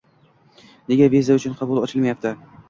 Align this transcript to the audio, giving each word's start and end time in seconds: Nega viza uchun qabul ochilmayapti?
Nega 0.93 1.09
viza 1.17 1.37
uchun 1.41 1.55
qabul 1.61 1.83
ochilmayapti? 1.83 2.35